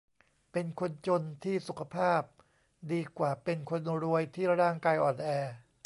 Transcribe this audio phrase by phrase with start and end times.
[0.51, 2.21] เป็นคนจนที่สุขภาพ
[2.91, 5.29] ดีกว่าเป็นคนรวยที่ร่างกายอ่อนแอ